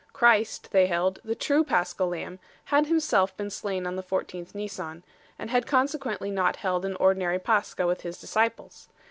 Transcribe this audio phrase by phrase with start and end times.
[0.13, 2.39] Christ, they held, the true Paschal Lamb,
[2.73, 5.03] had Himself been slain on the 14th Nisan,
[5.37, 8.87] and had consequently not held an ordinary Pascha with His dis ciples.